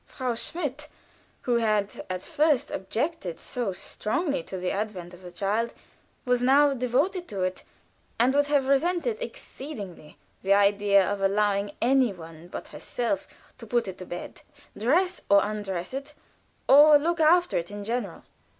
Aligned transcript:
Frau 0.07 0.33
Schmidt, 0.33 0.87
who 1.41 1.57
had 1.57 2.03
at 2.09 2.23
first 2.23 2.71
objected 2.71 3.39
so 3.39 3.71
strongly 3.71 4.41
to 4.41 4.57
the 4.57 4.71
advent 4.71 5.13
of 5.13 5.21
the 5.21 5.31
child, 5.31 5.75
was 6.25 6.41
now 6.41 6.73
devoted 6.73 7.27
to 7.27 7.41
it, 7.43 7.63
and 8.17 8.33
would 8.33 8.47
have 8.47 8.65
resented 8.67 9.21
exceedingly 9.21 10.17
the 10.41 10.55
idea 10.55 11.07
of 11.07 11.21
allowing 11.21 11.73
any 11.83 12.11
one 12.11 12.47
but 12.47 12.69
herself 12.69 13.27
to 13.59 13.67
put 13.67 13.87
it 13.87 13.99
to 13.99 14.05
bed, 14.07 14.41
dress 14.75 15.21
or 15.29 15.41
undress 15.43 15.93
it, 15.93 16.15
or 16.67 16.97
look 16.97 17.19
after 17.19 17.55
it 17.55 17.69
in 17.69 17.83
general. 17.83 18.23